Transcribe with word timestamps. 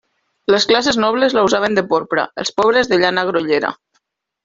Les 0.53 0.63
classes 0.71 0.97
nobles 1.03 1.35
la 1.39 1.43
usaven 1.49 1.79
de 1.81 1.85
porpra, 1.93 2.25
els 2.45 2.53
pobres 2.63 2.93
de 2.95 3.03
llana 3.05 3.29
grollera. 3.33 3.75